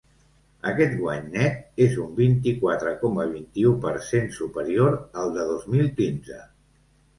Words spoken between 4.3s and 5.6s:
superior al de